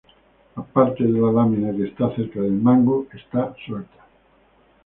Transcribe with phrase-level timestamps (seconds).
[0.55, 4.03] La parte de la lámina que está cerca del mango, está suelta.